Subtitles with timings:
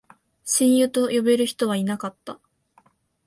[0.45, 2.39] 親友と呼べる人はいなかった